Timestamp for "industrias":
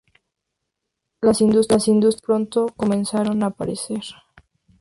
1.41-2.19